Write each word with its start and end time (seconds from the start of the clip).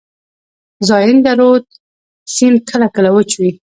زاینده 0.87 1.31
رود 1.39 1.65
سیند 2.33 2.59
کله 2.69 2.87
کله 2.95 3.09
وچ 3.15 3.31
وي. 3.39 3.51